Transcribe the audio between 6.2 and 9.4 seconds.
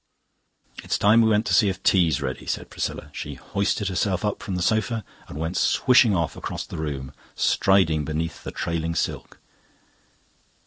across the room, striding beneath the trailing silk.